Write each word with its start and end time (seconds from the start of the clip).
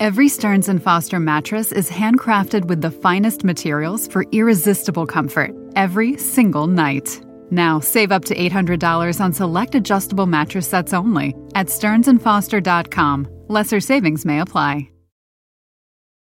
Every 0.00 0.28
Stearns 0.30 0.70
and 0.70 0.82
Foster 0.82 1.20
mattress 1.20 1.72
is 1.72 1.90
handcrafted 1.90 2.64
with 2.64 2.80
the 2.80 2.90
finest 2.90 3.44
materials 3.44 4.08
for 4.08 4.24
irresistible 4.32 5.04
comfort 5.04 5.50
every 5.76 6.16
single 6.16 6.66
night. 6.66 7.20
Now, 7.50 7.80
save 7.80 8.10
up 8.10 8.24
to 8.24 8.34
$800 8.34 9.20
on 9.20 9.34
select 9.34 9.74
adjustable 9.74 10.24
mattress 10.24 10.66
sets 10.66 10.94
only 10.94 11.34
at 11.54 11.66
stearnsandfoster.com. 11.66 13.28
Lesser 13.48 13.80
savings 13.80 14.24
may 14.24 14.40
apply. 14.40 14.88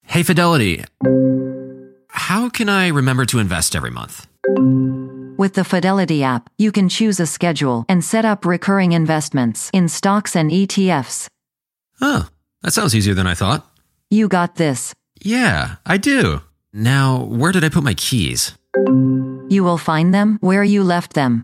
Hey 0.08 0.24
Fidelity. 0.24 0.86
How 2.08 2.48
can 2.48 2.70
I 2.70 2.88
remember 2.88 3.26
to 3.26 3.40
invest 3.40 3.76
every 3.76 3.92
month? 3.92 4.26
With 5.38 5.56
the 5.56 5.66
Fidelity 5.66 6.24
app, 6.24 6.50
you 6.58 6.72
can 6.72 6.88
choose 6.88 7.20
a 7.20 7.26
schedule 7.26 7.84
and 7.90 8.02
set 8.02 8.24
up 8.24 8.46
recurring 8.46 8.94
investments 8.94 9.70
in 9.74 9.90
stocks 9.90 10.34
and 10.34 10.50
ETFs. 10.50 11.28
Oh, 12.00 12.30
that 12.66 12.72
sounds 12.72 12.96
easier 12.96 13.14
than 13.14 13.28
I 13.28 13.36
thought. 13.36 13.64
You 14.10 14.28
got 14.28 14.56
this. 14.56 14.92
Yeah, 15.22 15.76
I 15.86 15.98
do. 15.98 16.42
Now, 16.74 17.24
where 17.26 17.52
did 17.52 17.64
I 17.64 17.70
put 17.70 17.84
my 17.84 17.94
keys? 17.94 18.58
You 19.50 19.64
will 19.64 19.78
find 19.78 20.12
them 20.16 20.40
where 20.42 20.64
you 20.64 20.84
left 20.84 21.14
them. 21.14 21.44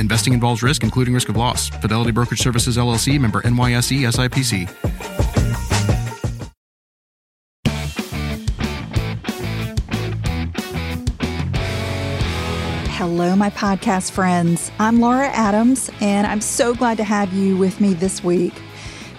Investing 0.00 0.32
involves 0.34 0.64
risk, 0.64 0.82
including 0.82 1.14
risk 1.14 1.28
of 1.28 1.36
loss. 1.36 1.68
Fidelity 1.68 2.10
Brokerage 2.10 2.40
Services 2.40 2.76
LLC 2.76 3.20
member 3.20 3.40
NYSE 3.42 4.02
SIPC. 4.10 4.68
Hello, 12.88 13.36
my 13.36 13.50
podcast 13.50 14.10
friends. 14.10 14.72
I'm 14.80 15.00
Laura 15.00 15.28
Adams, 15.28 15.90
and 16.00 16.26
I'm 16.26 16.40
so 16.40 16.74
glad 16.74 16.96
to 16.96 17.04
have 17.04 17.32
you 17.32 17.56
with 17.56 17.80
me 17.80 17.94
this 17.94 18.24
week. 18.24 18.52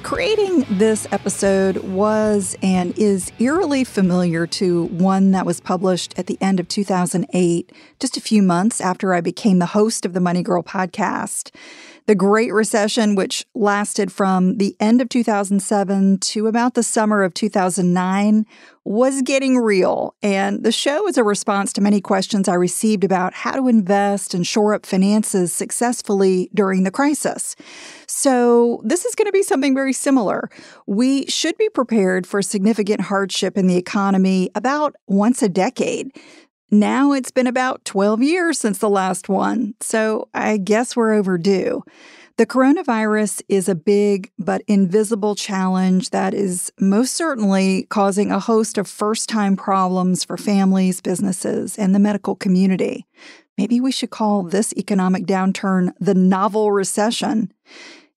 Creating 0.04 0.66
this 0.70 1.08
episode 1.14 1.78
was 1.78 2.58
and 2.62 2.96
is 3.00 3.32
eerily 3.40 3.86
familiar 3.86 4.46
to 4.46 4.84
one 4.88 5.32
that 5.32 5.46
was 5.46 5.62
published 5.62 6.14
at 6.20 6.28
the 6.28 6.38
end 6.42 6.60
of 6.60 6.68
2008, 6.68 7.72
just 8.02 8.18
a 8.18 8.22
few 8.22 8.44
months 8.44 8.82
after 8.82 9.14
I 9.14 9.22
became 9.22 9.60
the 9.60 9.68
host 9.68 10.06
of 10.06 10.12
the 10.12 10.20
Money 10.20 10.44
Girl 10.44 10.62
podcast. 10.62 11.52
The 12.06 12.16
Great 12.16 12.52
Recession, 12.52 13.16
which 13.16 13.46
lasted 13.56 14.12
from 14.12 14.58
the 14.58 14.76
end 14.80 15.02
of 15.02 15.08
2007 15.08 16.18
to 16.18 16.48
about 16.48 16.74
the 16.74 16.84
summer 16.84 17.24
of 17.24 17.34
2009, 17.34 18.46
was 18.84 19.22
getting 19.22 19.58
real. 19.58 20.14
And 20.22 20.64
the 20.64 20.72
show 20.74 21.08
is 21.08 21.18
a 21.18 21.24
response 21.24 21.72
to 21.74 21.82
many 21.82 22.02
questions 22.02 22.50
I 22.50 22.56
received 22.56 23.06
about 23.06 23.34
how 23.34 23.54
to 23.54 23.70
invest 23.70 24.34
and 24.34 24.46
shore 24.46 24.74
up 24.74 24.86
finances 24.86 25.54
successfully 25.54 26.50
during 26.54 26.84
the 26.84 26.92
crisis. 26.92 27.56
So, 28.06 28.82
this 28.84 29.06
is 29.06 29.16
going 29.16 29.28
to 29.28 29.32
be 29.32 29.44
something 29.44 29.74
very 29.74 29.94
similar. 29.94 30.50
We 30.86 31.26
should 31.28 31.58
be 31.58 31.70
prepared 31.70 32.28
for 32.28 32.42
significant 32.42 33.02
hardship 33.02 33.58
in 33.58 33.68
the 33.68 33.78
economy 33.78 34.50
about 34.56 34.96
once 35.08 35.42
a 35.42 35.50
decade. 35.50 36.12
Now 36.74 37.12
it's 37.12 37.30
been 37.30 37.46
about 37.46 37.86
12 37.86 38.24
years 38.24 38.60
since 38.60 38.80
the 38.80 38.90
last 38.90 39.30
one, 39.30 39.76
so 39.80 40.28
I 40.34 40.58
guess 40.58 40.96
we're 40.96 41.14
overdue. 41.14 41.84
The 42.38 42.48
coronavirus 42.48 43.44
is 43.48 43.70
a 43.70 43.76
big 43.76 44.32
but 44.40 44.64
invisible 44.68 45.36
challenge 45.36 46.10
that 46.10 46.34
is 46.34 46.72
most 46.80 47.14
certainly 47.14 47.84
causing 47.92 48.32
a 48.32 48.40
host 48.40 48.80
of 48.80 48.88
first 48.88 49.30
time 49.30 49.56
problems 49.56 50.24
for 50.24 50.36
families, 50.36 51.00
businesses, 51.00 51.78
and 51.78 51.94
the 51.94 52.00
medical 52.00 52.36
community. 52.36 53.06
Maybe 53.56 53.80
we 53.80 53.92
should 53.92 54.10
call 54.10 54.42
this 54.42 54.74
economic 54.74 55.28
downturn 55.28 55.94
the 56.00 56.16
novel 56.16 56.72
recession. 56.72 57.54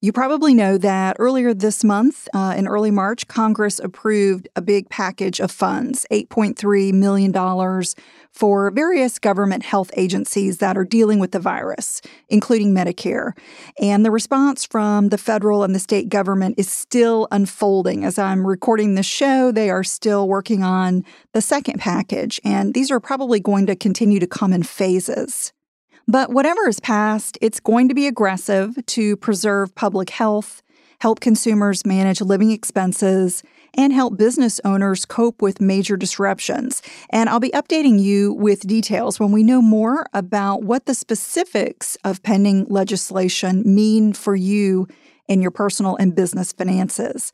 You 0.03 0.13
probably 0.13 0.53
know 0.53 0.77
that 0.77 1.17
earlier 1.19 1.55
this 1.55 1.83
month, 1.83 2.29
uh, 2.35 2.55
in 2.55 2.69
early 2.69 2.91
March, 2.91 3.27
Congress 3.29 3.79
approved 3.79 4.47
a 4.55 4.61
big 4.61 4.91
package 4.91 5.41
of 5.41 5.51
funds, 5.51 6.05
$8.3 6.13 6.93
million 6.93 7.33
for 8.31 8.71
various 8.73 9.19
government 9.19 9.63
health 9.63 9.91
agencies 9.97 10.59
that 10.59 10.77
are 10.77 10.85
dealing 10.85 11.19
with 11.19 11.33
the 11.33 11.41
virus, 11.41 12.03
including 12.29 12.75
Medicare. 12.75 13.33
And 13.81 14.05
the 14.05 14.11
response 14.11 14.67
from 14.67 15.09
the 15.09 15.17
federal 15.17 15.65
and 15.65 15.75
the 15.75 15.79
state 15.79 16.11
government 16.11 16.57
is 16.59 16.71
still 16.71 17.27
unfolding. 17.31 18.05
As 18.05 18.19
I'm 18.19 18.47
recording 18.47 18.97
this 18.97 19.07
show, 19.07 19.51
they 19.51 19.71
are 19.71 19.83
still 19.83 20.29
working 20.29 20.63
on 20.63 21.05
the 21.33 21.41
second 21.41 21.81
package, 21.81 22.39
and 22.45 22.75
these 22.75 22.91
are 22.91 23.01
probably 23.01 23.41
going 23.41 23.65
to 23.65 23.75
continue 23.75 24.21
to 24.21 24.27
come 24.27 24.53
in 24.53 24.63
phases. 24.63 25.55
But 26.09 26.31
whatever 26.31 26.69
is 26.69 26.79
passed, 26.79 27.37
it's 27.41 27.59
going 27.59 27.89
to 27.89 27.95
be 27.95 28.07
aggressive 28.07 28.79
to 28.87 29.17
preserve 29.17 29.75
public 29.75 30.11
health, 30.11 30.63
help 31.01 31.19
consumers 31.19 31.85
manage 31.85 32.21
living 32.21 32.53
expenses, 32.53 33.43
and 33.75 33.93
help 33.93 34.17
business 34.17 34.61
owners 34.65 35.05
cope 35.05 35.43
with 35.43 35.61
major 35.61 35.97
disruptions. 35.97 36.81
And 37.11 37.29
I'll 37.29 37.41
be 37.41 37.51
updating 37.51 38.01
you 38.01 38.33
with 38.35 38.67
details 38.67 39.19
when 39.19 39.33
we 39.33 39.43
know 39.43 39.61
more 39.61 40.07
about 40.15 40.63
what 40.63 40.87
the 40.87 40.95
specifics 40.95 41.97
of 42.05 42.23
pending 42.23 42.67
legislation 42.69 43.63
mean 43.67 44.13
for 44.13 44.37
you 44.37 44.87
in 45.29 45.43
your 45.43 45.51
personal 45.51 45.97
and 45.97 46.15
business 46.15 46.53
finances. 46.53 47.33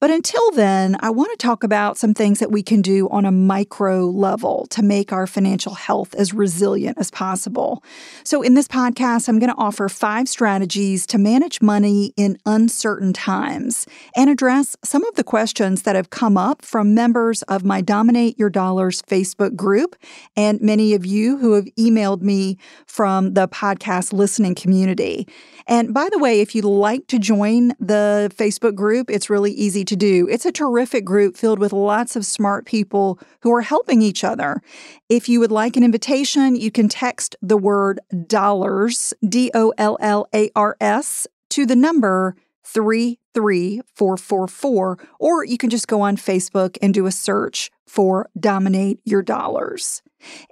But 0.00 0.10
until 0.10 0.50
then, 0.52 0.96
I 1.00 1.10
want 1.10 1.30
to 1.30 1.36
talk 1.36 1.64
about 1.64 1.98
some 1.98 2.14
things 2.14 2.38
that 2.38 2.52
we 2.52 2.62
can 2.62 2.82
do 2.82 3.08
on 3.08 3.24
a 3.24 3.32
micro 3.32 4.06
level 4.06 4.66
to 4.70 4.82
make 4.82 5.12
our 5.12 5.26
financial 5.26 5.74
health 5.74 6.14
as 6.14 6.32
resilient 6.32 6.98
as 6.98 7.10
possible. 7.10 7.82
So, 8.24 8.42
in 8.42 8.54
this 8.54 8.68
podcast, 8.68 9.28
I'm 9.28 9.38
going 9.38 9.52
to 9.52 9.58
offer 9.58 9.88
five 9.88 10.28
strategies 10.28 11.06
to 11.06 11.18
manage 11.18 11.60
money 11.60 12.12
in 12.16 12.38
uncertain 12.46 13.12
times 13.12 13.86
and 14.16 14.30
address 14.30 14.76
some 14.84 15.04
of 15.04 15.14
the 15.14 15.24
questions 15.24 15.82
that 15.82 15.96
have 15.96 16.10
come 16.10 16.36
up 16.36 16.62
from 16.62 16.94
members 16.94 17.42
of 17.42 17.64
my 17.64 17.80
Dominate 17.80 18.38
Your 18.38 18.50
Dollars 18.50 19.02
Facebook 19.02 19.56
group 19.56 19.96
and 20.36 20.60
many 20.60 20.94
of 20.94 21.04
you 21.04 21.38
who 21.38 21.54
have 21.54 21.66
emailed 21.78 22.22
me 22.22 22.58
from 22.86 23.34
the 23.34 23.48
podcast 23.48 24.12
listening 24.12 24.54
community. 24.54 25.26
And 25.66 25.92
by 25.92 26.08
the 26.10 26.18
way, 26.18 26.40
if 26.40 26.54
you'd 26.54 26.64
like 26.64 27.06
to 27.08 27.18
join 27.28 27.68
the 27.78 28.32
Facebook 28.34 28.74
group, 28.74 29.10
it's 29.10 29.28
really 29.28 29.52
easy 29.52 29.84
to 29.84 29.94
do. 29.94 30.26
It's 30.30 30.46
a 30.46 30.52
terrific 30.52 31.04
group 31.04 31.36
filled 31.36 31.58
with 31.58 31.74
lots 31.74 32.16
of 32.16 32.24
smart 32.24 32.64
people 32.64 33.20
who 33.42 33.52
are 33.52 33.60
helping 33.60 34.00
each 34.00 34.24
other. 34.24 34.62
If 35.10 35.28
you 35.28 35.38
would 35.40 35.52
like 35.52 35.76
an 35.76 35.84
invitation, 35.84 36.56
you 36.56 36.70
can 36.70 36.88
text 36.88 37.36
the 37.42 37.58
word 37.58 38.00
dollars, 38.26 39.12
D 39.28 39.50
O 39.52 39.74
L 39.76 39.98
L 40.00 40.26
A 40.34 40.50
R 40.56 40.74
S, 40.80 41.26
to 41.50 41.66
the 41.66 41.76
number 41.76 42.34
33444, 42.64 44.98
or 45.18 45.44
you 45.44 45.58
can 45.58 45.68
just 45.68 45.86
go 45.86 46.00
on 46.00 46.16
Facebook 46.16 46.78
and 46.80 46.94
do 46.94 47.04
a 47.04 47.12
search 47.12 47.70
for 47.86 48.30
Dominate 48.40 49.00
Your 49.04 49.22
Dollars. 49.22 50.00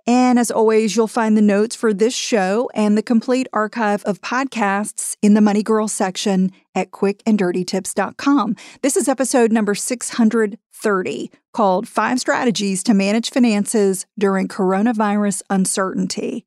And 0.07 0.39
as 0.39 0.51
always, 0.51 0.97
you'll 0.97 1.09
find 1.09 1.37
the 1.37 1.43
notes 1.43 1.75
for 1.77 1.93
this 1.93 2.15
show 2.15 2.71
and 2.75 2.97
the 2.97 3.03
complete 3.03 3.49
archive 3.53 4.03
of 4.05 4.21
podcasts 4.21 5.17
in 5.23 5.35
the 5.35 5.41
Money 5.41 5.63
Girl 5.63 5.89
section 5.89 6.53
at 6.75 6.91
quickanddirtytips.com. 6.91 8.57
This 8.83 8.97
is 8.97 9.09
episode 9.09 9.53
number 9.53 9.75
630 9.75 11.31
called 11.53 11.89
Five 11.89 12.21
Strategies 12.21 12.83
to 12.85 12.95
Manage 12.95 13.31
Finances 13.31 14.07
During 14.19 14.49
Coronavirus 14.49 15.43
Uncertainty. 15.51 16.45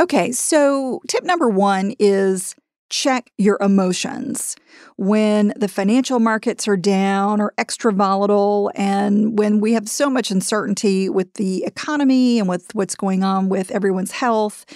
Okay, 0.00 0.32
so 0.32 1.00
tip 1.06 1.22
number 1.22 1.48
one 1.48 1.94
is 1.98 2.56
check 2.92 3.32
your 3.38 3.56
emotions. 3.60 4.54
When 4.96 5.54
the 5.56 5.66
financial 5.66 6.20
markets 6.20 6.68
are 6.68 6.76
down 6.76 7.40
or 7.40 7.54
extra 7.56 7.90
volatile, 7.90 8.70
and 8.74 9.38
when 9.38 9.60
we 9.60 9.72
have 9.72 9.88
so 9.88 10.10
much 10.10 10.30
uncertainty 10.30 11.08
with 11.08 11.32
the 11.34 11.64
economy 11.64 12.38
and 12.38 12.48
with 12.48 12.74
what's 12.74 12.94
going 12.94 13.24
on 13.24 13.48
with 13.48 13.70
everyone's 13.70 14.12
health, 14.12 14.66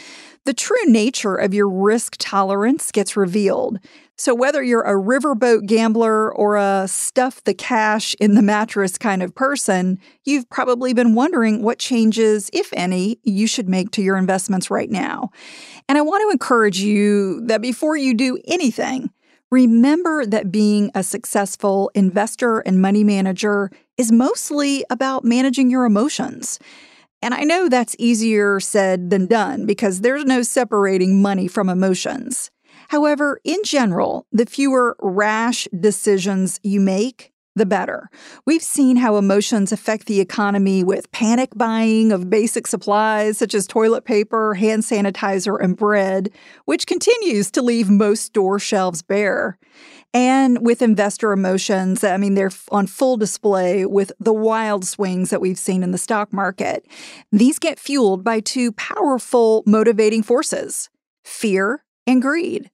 the 0.47 0.54
true 0.54 0.84
nature 0.87 1.37
of 1.37 1.53
your 1.53 1.69
risk 1.69 2.16
tolerance 2.19 2.91
gets 2.91 3.16
revealed. 3.16 3.78
So, 4.19 4.34
whether 4.34 4.62
you're 4.62 4.81
a 4.81 4.94
riverboat 4.94 5.66
gambler 5.66 6.34
or 6.34 6.56
a 6.56 6.88
stuff 6.88 7.44
the 7.44 7.53
cash 7.53 8.15
in 8.19 8.34
the 8.34 8.41
mattress 8.41 8.97
kind 8.97 9.22
of 9.22 9.34
person, 9.34 9.98
you've 10.24 10.48
probably 10.48 10.95
been 10.95 11.15
wondering 11.15 11.63
what 11.63 11.78
changes, 11.78 12.48
if 12.54 12.72
any, 12.72 13.18
you 13.24 13.47
should 13.47 13.68
make 13.68 13.91
to 13.91 14.03
your 14.03 14.16
investments 14.16 14.71
right 14.71 14.91
now. 14.91 15.30
And 15.86 15.98
I 15.98 16.01
want 16.01 16.22
to 16.22 16.30
encourage 16.30 16.78
you 16.78 17.42
that 17.42 17.60
before 17.60 17.95
you 17.98 18.15
do 18.15 18.39
anything, 18.47 19.10
remember 19.51 20.24
that 20.24 20.51
being 20.51 20.91
a 20.95 21.03
successful 21.03 21.91
investor 21.95 22.60
and 22.60 22.80
money 22.80 23.04
manager 23.04 23.71
is 23.98 24.10
mostly 24.10 24.83
about 24.89 25.24
managing 25.24 25.71
your 25.71 25.84
emotions. 25.84 26.59
And 27.21 27.34
I 27.34 27.42
know 27.42 27.69
that's 27.69 27.97
easier 27.98 28.60
said 28.60 29.10
than 29.10 29.27
done 29.27 29.66
because 29.66 30.01
there's 30.01 30.24
no 30.24 30.42
separating 30.42 31.21
money 31.21 31.48
from 31.48 31.69
emotions. 31.69 32.51
However, 32.88 33.41
in 33.44 33.62
general, 33.65 34.27
the 34.33 34.47
fewer 34.47 34.97
rash 35.00 35.68
decisions 35.78 36.60
you 36.62 36.80
make, 36.80 37.33
the 37.56 37.66
better. 37.66 38.10
We've 38.44 38.62
seen 38.62 38.97
how 38.97 39.16
emotions 39.16 39.72
affect 39.72 40.06
the 40.06 40.21
economy 40.21 40.84
with 40.84 41.10
panic 41.10 41.50
buying 41.56 42.12
of 42.12 42.28
basic 42.28 42.66
supplies 42.66 43.38
such 43.38 43.54
as 43.54 43.66
toilet 43.66 44.04
paper, 44.04 44.54
hand 44.54 44.83
sanitizer, 44.83 45.59
and 45.59 45.74
bread, 45.74 46.30
which 46.66 46.86
continues 46.86 47.50
to 47.53 47.62
leave 47.62 47.88
most 47.88 48.24
store 48.24 48.59
shelves 48.59 49.03
bare. 49.03 49.59
and 50.15 50.65
with 50.65 50.80
investor 50.80 51.33
emotions. 51.33 52.03
I 52.03 52.16
mean, 52.16 52.34
they're 52.34 52.50
on 52.71 52.86
full 52.86 53.16
display 53.16 53.84
with 53.84 54.12
the 54.18 54.33
wild 54.33 54.84
swings 54.86 55.28
that 55.30 55.41
we've 55.41 55.59
seen 55.59 55.83
in 55.83 55.91
the 55.91 55.98
stock 55.98 56.33
market. 56.33 56.86
These 57.33 57.59
get 57.59 57.78
fueled 57.78 58.24
by 58.24 58.41
two 58.41 58.72
powerful 58.72 59.62
motivating 59.66 60.22
forces 60.22 60.88
fear 61.24 61.84
and 62.06 62.22
greed. 62.22 62.71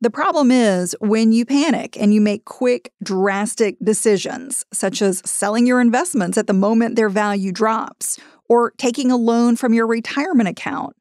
The 0.00 0.10
problem 0.10 0.50
is 0.50 0.96
when 1.00 1.32
you 1.32 1.44
panic 1.44 1.96
and 1.98 2.12
you 2.12 2.20
make 2.20 2.44
quick, 2.44 2.92
drastic 3.02 3.76
decisions, 3.82 4.64
such 4.72 5.02
as 5.02 5.22
selling 5.24 5.66
your 5.66 5.80
investments 5.80 6.38
at 6.38 6.46
the 6.46 6.52
moment 6.52 6.96
their 6.96 7.08
value 7.08 7.52
drops, 7.52 8.18
or 8.48 8.72
taking 8.72 9.10
a 9.10 9.16
loan 9.16 9.56
from 9.56 9.72
your 9.72 9.86
retirement 9.86 10.48
account, 10.48 10.94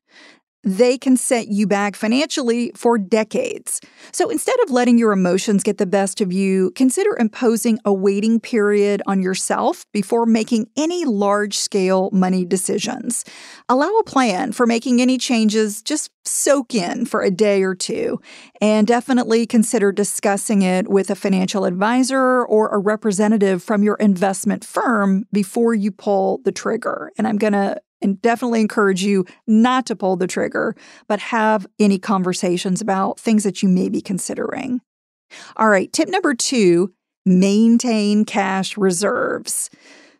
they 0.64 0.98
can 0.98 1.18
set 1.18 1.48
you 1.50 1.68
back 1.68 1.96
financially 1.96 2.72
for 2.76 2.98
decades. 2.98 3.82
So 4.12 4.30
instead 4.30 4.60
of 4.64 4.72
letting 4.72 4.98
your 4.98 5.12
emotions 5.12 5.64
get 5.64 5.78
the 5.78 5.86
best 5.86 6.22
of 6.22 6.32
you, 6.32 6.72
consider 6.72 7.18
imposing 7.18 7.80
a 7.84 7.94
waiting 7.94 8.40
period 8.40 9.02
on 9.06 9.22
yourself 9.22 9.86
before 9.92 10.26
making 10.26 10.70
any 10.78 11.06
large 11.06 11.58
scale 11.58 12.10
money 12.12 12.46
decisions. 12.46 13.26
Allow 13.68 13.90
a 13.98 14.04
plan 14.04 14.54
for 14.54 14.66
making 14.66 15.02
any 15.02 15.18
changes 15.18 15.82
just 15.82 16.10
soak 16.26 16.74
in 16.74 17.06
for 17.06 17.22
a 17.22 17.30
day 17.30 17.64
or 17.64 17.76
two, 17.76 18.20
and 18.62 18.88
definitely 18.88 19.46
consider 19.46 19.92
discussing 19.92 20.62
it 20.62 20.88
with 20.88 21.10
a 21.10 21.16
financial 21.16 21.66
advisor 21.66 22.46
or 22.46 22.70
a 22.70 22.78
representative 22.78 23.62
from 23.62 23.84
your 23.84 23.96
investment 23.96 24.64
firm 24.64 25.26
before 25.34 25.74
you 25.74 25.92
pull 25.92 26.40
the 26.46 26.52
trigger. 26.52 27.12
And 27.18 27.28
I'm 27.28 27.38
going 27.38 27.54
to 27.54 27.82
and 28.04 28.22
definitely 28.22 28.62
encourage 28.62 29.04
you 29.04 29.26
not 29.48 29.86
to 29.88 29.96
pull 29.96 30.16
the 30.16 30.28
trigger, 30.28 30.76
but 31.08 31.20
have 31.20 31.66
any 31.80 31.98
conversations 31.98 32.82
about 32.82 33.20
things 33.20 33.44
that 33.44 33.64
you 33.64 33.70
may 33.70 33.90
be 33.90 34.02
considering. 34.02 34.82
All 35.56 35.70
right, 35.70 35.92
tip 35.92 36.10
number 36.10 36.34
two 36.34 36.94
maintain 37.26 38.26
cash 38.26 38.78
reserves. 38.78 39.70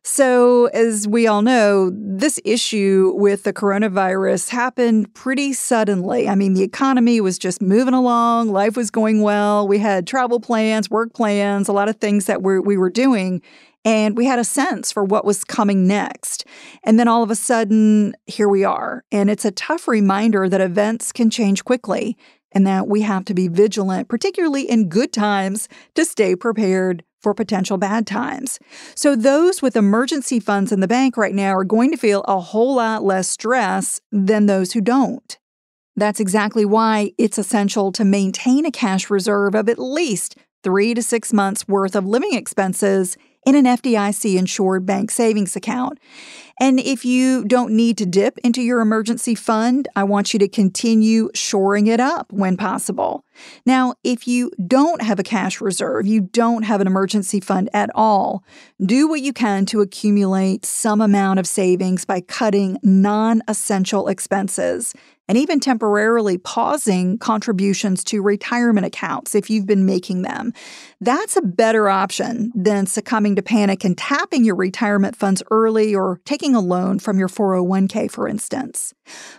So, 0.06 0.66
as 0.68 1.08
we 1.08 1.28
all 1.28 1.42
know, 1.42 1.90
this 1.94 2.38
issue 2.44 3.14
with 3.16 3.44
the 3.44 3.54
coronavirus 3.54 4.50
happened 4.50 5.14
pretty 5.14 5.54
suddenly. 5.54 6.28
I 6.28 6.36
mean, 6.36 6.56
the 6.56 6.64
economy 6.64 7.22
was 7.22 7.38
just 7.38 7.62
moving 7.62 7.94
along, 7.94 8.50
life 8.50 8.76
was 8.76 8.92
going 8.92 9.22
well. 9.22 9.66
We 9.66 9.80
had 9.80 10.06
travel 10.06 10.42
plans, 10.42 10.90
work 10.90 11.14
plans, 11.14 11.70
a 11.70 11.74
lot 11.74 11.88
of 11.88 11.98
things 11.98 12.26
that 12.26 12.42
we 12.42 12.60
we 12.60 12.76
were 12.76 12.90
doing 12.90 13.42
and 13.86 14.18
we 14.18 14.26
had 14.26 14.40
a 14.40 14.44
sense 14.44 14.92
for 14.92 15.04
what 15.04 15.26
was 15.26 15.44
coming 15.44 15.88
next. 15.88 16.46
And 16.84 17.00
then 17.00 17.08
all 17.08 17.24
of 17.24 17.32
a 17.32 17.36
sudden, 17.36 18.16
here 18.26 18.48
we 18.48 18.64
are. 18.64 19.04
And 19.12 19.30
it's 19.30 19.46
a 19.46 19.52
tough 19.52 19.88
reminder 19.88 20.48
that 20.48 20.62
events 20.62 21.12
can 21.12 21.30
change 21.30 21.66
quickly 21.66 22.18
and 22.54 22.66
that 22.68 22.88
we 22.88 23.02
have 23.02 23.26
to 23.26 23.34
be 23.34 23.48
vigilant, 23.48 24.08
particularly 24.08 24.70
in 24.70 24.90
good 24.90 25.12
times, 25.12 25.68
to 25.96 26.06
stay 26.06 26.36
prepared 26.36 27.04
for 27.22 27.34
potential 27.34 27.78
bad 27.78 28.06
times. 28.06 28.60
So, 28.96 29.16
those 29.16 29.62
with 29.62 29.76
emergency 29.76 30.40
funds 30.40 30.72
in 30.72 30.82
the 30.82 30.88
bank 30.88 31.18
right 31.18 31.34
now 31.34 31.54
are 31.54 31.64
going 31.64 31.90
to 31.92 31.98
feel 31.98 32.22
a 32.28 32.40
whole 32.40 32.76
lot 32.76 33.04
less 33.04 33.30
stress 33.30 34.02
than 34.12 34.46
those 34.46 34.74
who 34.74 34.82
don't. 34.82 35.40
That's 35.96 36.20
exactly 36.20 36.66
why 36.66 37.12
it's 37.18 37.38
essential 37.38 37.92
to 37.94 38.04
maintain 38.04 38.66
a 38.66 38.72
cash 38.72 39.10
reserve 39.10 39.56
of 39.56 39.70
at 39.70 39.80
least 39.80 40.36
three 40.64 40.94
to 40.94 41.02
six 41.02 41.32
months 41.32 41.68
worth 41.68 41.96
of 41.96 42.06
living 42.06 42.34
expenses 42.34 43.18
in 43.46 43.56
an 43.56 43.66
FDIC 43.66 44.38
insured 44.38 44.86
bank 44.86 45.12
savings 45.12 45.56
account. 45.56 46.00
And 46.60 46.80
if 46.80 47.04
you 47.04 47.46
don't 47.46 47.74
need 47.74 47.98
to 47.98 48.06
dip 48.06 48.38
into 48.40 48.62
your 48.62 48.82
emergency 48.82 49.36
fund, 49.36 49.88
I 49.96 50.04
want 50.04 50.34
you 50.34 50.40
to 50.40 50.48
continue 50.48 51.30
shoring 51.34 51.88
it 51.88 52.00
up 52.00 52.32
when 52.32 52.58
possible. 52.58 53.26
Now, 53.66 53.96
if 54.04 54.28
you 54.28 54.52
don't 54.68 55.02
have 55.02 55.20
a 55.20 55.24
cash 55.24 55.60
reserve, 55.60 56.06
you 56.06 56.22
don't 56.22 56.64
have 56.64 56.82
an 56.82 56.88
emergency 56.88 57.40
fund 57.40 57.70
at 57.74 57.90
all, 57.96 58.44
do 58.86 59.08
what 59.08 59.22
you 59.22 59.34
can 59.34 59.66
to 59.68 59.82
accumulate 59.82 60.66
some 60.66 61.02
amount 61.02 61.40
of 61.40 61.48
savings 61.48 62.06
by 62.06 62.22
cutting 62.22 62.78
non 62.84 63.42
essential 63.48 64.08
expenses 64.08 64.94
and 65.30 65.38
even 65.38 65.60
temporarily 65.60 66.38
pausing 66.38 67.18
contributions 67.18 68.04
to 68.04 68.22
retirement 68.22 68.86
accounts 68.86 69.36
if 69.36 69.50
you've 69.50 69.66
been 69.66 69.86
making 69.86 70.22
them. 70.24 70.54
That's 71.00 71.38
a 71.38 71.42
better 71.42 71.90
option 71.90 72.52
than 72.54 72.86
succumbing 72.86 73.38
to 73.38 73.42
panic 73.42 73.86
and 73.86 73.98
tapping 73.98 74.44
your 74.44 74.56
retirement 74.56 75.16
funds 75.16 75.42
early 75.50 75.96
or 75.96 76.20
taking 76.26 76.43
a 76.52 76.60
loan 76.60 77.00
from 77.00 77.18
your 77.18 77.30
401k, 77.30 78.12
for 78.12 78.28
instance. 78.28 78.94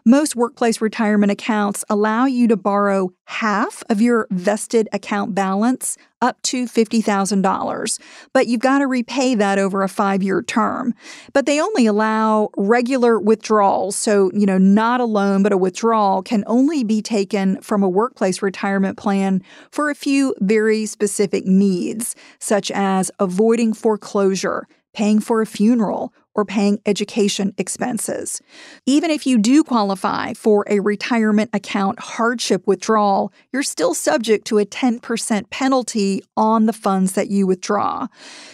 Most 0.05 0.35
workplace 0.37 0.81
retirement 0.81 1.31
accounts 1.31 1.85
allow 1.91 2.25
you 2.25 2.49
to 2.49 2.57
borrow 2.57 3.11
half 3.27 3.83
of 3.91 4.01
your 4.01 4.27
vested 4.31 4.89
account 4.93 5.35
balance 5.35 5.97
up 6.21 6.41
to 6.43 6.65
$50,000, 6.65 8.01
but 8.33 8.47
you've 8.47 8.61
got 8.61 8.79
to 8.79 8.87
repay 8.87 9.35
that 9.35 9.59
over 9.59 9.83
a 9.83 9.89
five 9.89 10.23
year 10.23 10.43
term. 10.43 10.95
But 11.35 11.45
they 11.45 11.61
only 11.61 11.85
allow 11.85 12.49
regular 12.57 13.21
withdrawals. 13.21 13.95
So, 13.95 14.31
you 14.33 14.47
know, 14.47 14.57
not 14.57 15.01
a 15.01 15.05
loan, 15.05 15.43
but 15.43 15.53
a 15.53 15.59
withdrawal 15.59 16.23
can 16.23 16.43
only 16.47 16.83
be 16.83 17.03
taken 17.03 17.61
from 17.61 17.83
a 17.83 17.89
workplace 17.89 18.41
retirement 18.41 18.97
plan 18.97 19.43
for 19.71 19.91
a 19.91 19.95
few 19.95 20.35
very 20.41 20.87
specific 20.87 21.45
needs, 21.45 22.17
such 22.39 22.71
as 22.71 23.11
avoiding 23.19 23.75
foreclosure, 23.75 24.67
paying 24.95 25.21
for 25.21 25.43
a 25.43 25.47
funeral, 25.47 26.13
or 26.35 26.45
paying 26.45 26.81
education 26.87 27.55
expenses. 27.59 28.41
Even 28.87 29.11
if 29.11 29.27
you 29.27 29.39
do 29.39 29.63
qualify 29.63 30.33
for 30.35 30.65
a 30.69 30.81
retirement 30.81 31.51
account 31.53 31.99
hardship 32.01 32.67
withdrawal, 32.67 33.33
you're 33.53 33.63
still 33.63 33.95
subject 33.95 34.47
to 34.47 34.59
a 34.59 34.67
10% 34.67 35.51
penalty 35.51 36.23
on 36.37 36.67
the 36.67 36.73
funds 36.73 37.13
that 37.13 37.31
you 37.31 37.47
withdraw. 37.47 38.07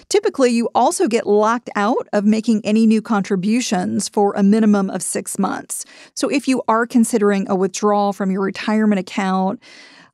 Typically, 0.08 0.50
you 0.50 0.68
also 0.74 1.08
get 1.08 1.26
locked 1.26 1.70
out 1.74 2.08
of 2.12 2.24
making 2.24 2.60
any 2.64 2.86
new 2.86 3.00
contributions 3.00 4.08
for 4.08 4.34
a 4.34 4.42
minimum 4.42 4.90
of 4.90 5.02
six 5.02 5.38
months. 5.38 5.84
So 6.14 6.28
if 6.28 6.46
you 6.46 6.62
are 6.68 6.86
considering 6.86 7.48
a 7.48 7.54
withdrawal 7.54 8.12
from 8.12 8.30
your 8.30 8.42
retirement 8.42 8.98
account, 8.98 9.62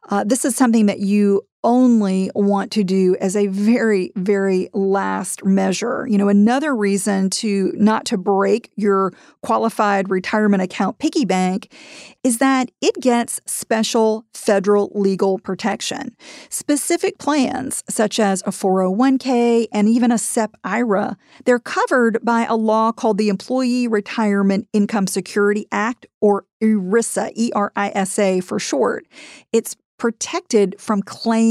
uh, 0.08 0.24
this 0.24 0.44
is 0.44 0.54
something 0.54 0.86
that 0.86 1.00
you 1.00 1.42
only 1.66 2.30
want 2.34 2.70
to 2.70 2.84
do 2.84 3.16
as 3.20 3.34
a 3.34 3.48
very, 3.48 4.12
very 4.14 4.70
last 4.72 5.44
measure. 5.44 6.06
You 6.08 6.16
know, 6.16 6.28
another 6.28 6.74
reason 6.74 7.28
to 7.30 7.72
not 7.74 8.06
to 8.06 8.16
break 8.16 8.70
your 8.76 9.12
qualified 9.42 10.08
retirement 10.08 10.62
account 10.62 10.98
piggy 11.00 11.24
bank 11.24 11.74
is 12.22 12.38
that 12.38 12.70
it 12.80 12.94
gets 13.00 13.40
special 13.46 14.24
federal 14.32 14.92
legal 14.94 15.38
protection. 15.40 16.16
Specific 16.50 17.18
plans, 17.18 17.82
such 17.90 18.20
as 18.20 18.42
a 18.42 18.50
401k 18.50 19.66
and 19.72 19.88
even 19.88 20.12
a 20.12 20.18
SEP 20.18 20.54
IRA, 20.62 21.16
they're 21.46 21.58
covered 21.58 22.24
by 22.24 22.46
a 22.46 22.54
law 22.54 22.92
called 22.92 23.18
the 23.18 23.28
Employee 23.28 23.88
Retirement 23.88 24.68
Income 24.72 25.08
Security 25.08 25.66
Act, 25.72 26.06
or 26.20 26.44
ERISA, 26.62 27.32
E 27.34 27.50
R 27.56 27.72
I 27.74 27.90
S 27.94 28.18
A 28.20 28.40
for 28.40 28.60
short. 28.60 29.06
It's 29.52 29.76
protected 29.98 30.76
from 30.78 31.02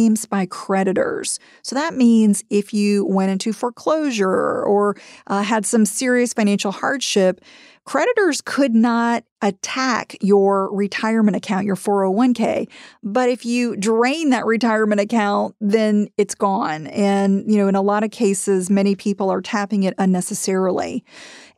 claims 0.06 0.26
by 0.26 0.46
creditors. 0.46 1.40
So 1.64 1.76
that 1.76 1.96
means 1.96 2.44
if 2.52 2.74
you 2.74 3.06
went 3.06 3.32
into 3.32 3.52
foreclosure 3.54 4.64
or 4.64 4.96
uh, 5.28 5.42
had 5.42 5.66
some 5.66 5.84
serious 5.84 6.32
financial 6.32 6.72
hardship, 6.72 7.42
creditors 7.86 8.40
could 8.42 8.76
not 8.76 9.24
attack 9.42 10.16
your 10.22 10.74
retirement 10.74 11.36
account, 11.36 11.66
your 11.66 11.76
401k. 11.76 12.68
But 13.04 13.30
if 13.30 13.46
you 13.46 13.76
drain 13.76 14.30
that 14.32 14.46
retirement 14.46 15.02
account, 15.02 15.56
then 15.60 16.08
it's 16.18 16.36
gone. 16.36 16.88
And, 16.88 17.50
you 17.52 17.58
know, 17.58 17.68
in 17.68 17.76
a 17.76 17.82
lot 17.82 18.04
of 18.04 18.12
cases, 18.12 18.70
many 18.70 18.96
people 18.96 19.30
are 19.30 19.42
tapping 19.42 19.84
it 19.84 19.94
unnecessarily. 19.98 21.04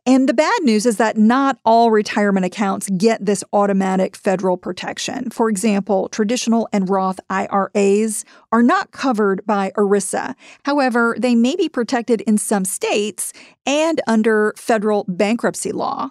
And 0.08 0.26
the 0.26 0.32
bad 0.32 0.62
news 0.62 0.86
is 0.86 0.96
that 0.96 1.18
not 1.18 1.58
all 1.66 1.90
retirement 1.90 2.46
accounts 2.46 2.88
get 2.96 3.26
this 3.26 3.44
automatic 3.52 4.16
federal 4.16 4.56
protection. 4.56 5.28
For 5.28 5.50
example, 5.50 6.08
traditional 6.08 6.66
and 6.72 6.88
Roth 6.88 7.20
IRAs 7.28 8.24
are 8.50 8.62
not 8.62 8.90
covered 8.90 9.44
by 9.44 9.70
ERISA. 9.76 10.34
However, 10.64 11.14
they 11.18 11.34
may 11.34 11.56
be 11.56 11.68
protected 11.68 12.22
in 12.22 12.38
some 12.38 12.64
states 12.64 13.34
and 13.66 14.00
under 14.06 14.54
federal 14.56 15.04
bankruptcy 15.08 15.72
law. 15.72 16.08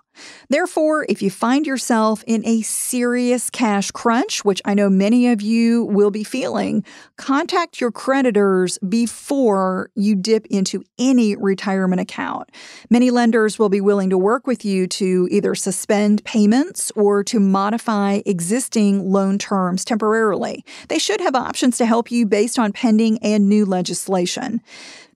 Therefore, 0.49 1.05
if 1.09 1.21
you 1.21 1.29
find 1.29 1.65
yourself 1.65 2.23
in 2.27 2.45
a 2.45 2.61
serious 2.61 3.49
cash 3.49 3.91
crunch, 3.91 4.43
which 4.45 4.61
I 4.65 4.73
know 4.73 4.89
many 4.89 5.27
of 5.27 5.41
you 5.41 5.85
will 5.85 6.11
be 6.11 6.23
feeling, 6.23 6.83
contact 7.17 7.81
your 7.81 7.91
creditors 7.91 8.77
before 8.79 9.89
you 9.95 10.15
dip 10.15 10.45
into 10.47 10.83
any 10.97 11.35
retirement 11.35 12.01
account. 12.01 12.49
Many 12.89 13.11
lenders 13.11 13.59
will 13.59 13.69
be 13.69 13.81
willing 13.81 14.09
to 14.09 14.17
work 14.17 14.47
with 14.47 14.63
you 14.65 14.87
to 14.87 15.27
either 15.31 15.55
suspend 15.55 16.23
payments 16.23 16.91
or 16.95 17.23
to 17.25 17.39
modify 17.39 18.21
existing 18.25 19.11
loan 19.11 19.37
terms 19.37 19.85
temporarily. 19.85 20.65
They 20.89 20.99
should 20.99 21.21
have 21.21 21.35
options 21.35 21.77
to 21.77 21.85
help 21.85 22.11
you 22.11 22.25
based 22.25 22.59
on 22.59 22.73
pending 22.73 23.19
and 23.19 23.49
new 23.49 23.65
legislation. 23.65 24.61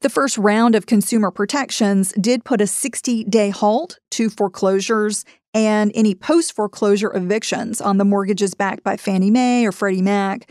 The 0.02 0.10
first 0.10 0.38
round 0.40 0.74
of 0.74 0.88
consumer 0.88 1.30
protections 1.30 2.12
did 2.14 2.44
put 2.44 2.60
a 2.60 2.66
60 2.66 3.26
day 3.26 3.52
halt 3.52 4.00
to 4.12 4.32
foreclosures 4.32 5.26
and 5.54 5.92
any 5.94 6.16
post 6.16 6.56
foreclosure 6.56 7.16
evictions 7.16 7.80
on 7.80 7.98
the 7.98 8.06
mortgages 8.06 8.56
backed 8.56 8.84
by 8.84 8.98
Fannie 8.98 9.30
Mae 9.30 9.64
or 9.64 9.72
Freddie 9.72 10.02
Mac. 10.02 10.50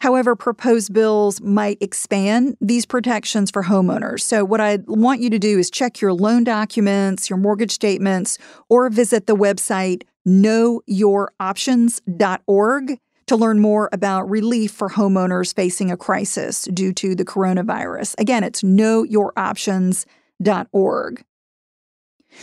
However, 0.00 0.36
proposed 0.36 0.92
bills 0.92 1.40
might 1.40 1.78
expand 1.80 2.58
these 2.60 2.84
protections 2.84 3.50
for 3.50 3.62
homeowners. 3.62 4.20
So, 4.20 4.44
what 4.44 4.60
I 4.60 4.80
want 4.86 5.22
you 5.22 5.30
to 5.30 5.38
do 5.38 5.58
is 5.58 5.70
check 5.70 6.02
your 6.02 6.12
loan 6.12 6.44
documents, 6.44 7.30
your 7.30 7.38
mortgage 7.38 7.72
statements, 7.72 8.36
or 8.68 8.90
visit 8.90 9.26
the 9.26 9.34
website 9.34 10.02
knowyouroptions.org 10.28 12.98
to 13.30 13.36
learn 13.36 13.60
more 13.60 13.88
about 13.92 14.28
relief 14.28 14.72
for 14.72 14.88
homeowners 14.88 15.54
facing 15.54 15.92
a 15.92 15.96
crisis 15.96 16.64
due 16.74 16.92
to 16.92 17.14
the 17.14 17.24
coronavirus. 17.24 18.16
Again, 18.18 18.42
it's 18.42 18.62
knowyouroptions.org. 18.62 21.24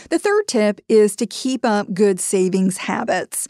The 0.08 0.18
third 0.18 0.48
tip 0.48 0.80
is 0.88 1.14
to 1.16 1.26
keep 1.26 1.66
up 1.66 1.92
good 1.92 2.18
savings 2.18 2.78
habits. 2.78 3.46